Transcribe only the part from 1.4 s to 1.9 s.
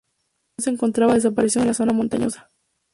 en la